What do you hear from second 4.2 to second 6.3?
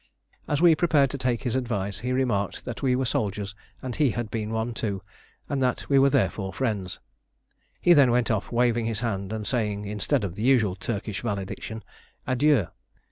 been one too, and that we were